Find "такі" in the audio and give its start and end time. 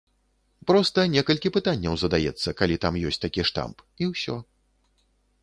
3.27-3.47